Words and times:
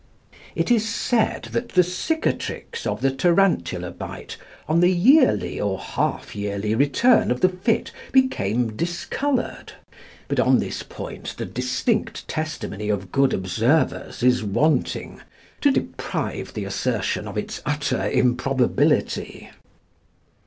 It 0.55 0.71
is 0.71 0.89
said 0.89 1.49
that 1.51 1.69
the 1.69 1.83
cicatrix 1.83 2.87
of 2.87 3.01
the 3.01 3.11
tarantula 3.11 3.91
bite, 3.91 4.35
on 4.67 4.79
the 4.79 4.89
yearly 4.91 5.61
or 5.61 5.77
half 5.77 6.35
yearly 6.35 6.73
return 6.73 7.29
of 7.29 7.41
the 7.41 7.49
fit, 7.49 7.91
became 8.11 8.75
discoloured, 8.75 9.73
but 10.27 10.39
on 10.39 10.57
this 10.57 10.81
point 10.81 11.35
the 11.37 11.45
distinct 11.45 12.27
testimony 12.27 12.89
of 12.89 13.11
good 13.11 13.31
observers 13.31 14.23
is 14.23 14.43
wanting 14.43 15.21
to 15.61 15.69
deprive 15.69 16.55
the 16.55 16.65
assertion 16.65 17.27
of 17.27 17.37
its 17.37 17.61
utter 17.63 18.09
improbability. 18.09 19.51